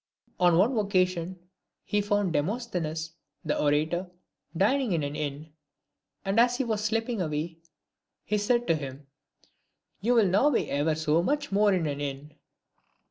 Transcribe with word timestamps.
On 0.39 0.57
one 0.57 0.75
occasion 0.79 1.37
he 1.83 2.01
found 2.01 2.33
Demosthenes, 2.33 3.11
the 3.45 3.55
orator, 3.55 4.09
dining 4.57 4.93
in 4.93 5.03
an 5.03 5.15
inn; 5.15 5.53
and 6.25 6.39
as 6.39 6.57
he 6.57 6.63
was 6.63 6.83
slipping 6.83 7.21
away, 7.21 7.59
he 8.25 8.39
said 8.39 8.65
to 8.65 8.73
him," 8.75 9.05
You 10.01 10.15
will 10.15 10.25
now 10.25 10.49
be 10.49 10.71
ever 10.71 10.95
so 10.95 11.21
much 11.21 11.51
more 11.51 11.71
in 11.71 11.85
an 11.85 12.01
inn." 12.01 12.33